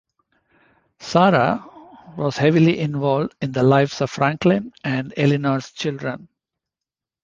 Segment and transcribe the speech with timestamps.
[0.99, 1.63] Sara
[2.17, 6.27] was heavily involved in the lives of Franklin and Eleanor's children.